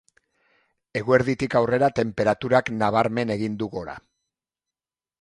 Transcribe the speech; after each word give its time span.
Eguerditik 1.01 1.59
aurrera 1.61 1.91
tenperaturak 2.01 2.75
nabarmen 2.81 3.37
egin 3.39 3.63
du 3.63 3.73
gora. 3.79 4.01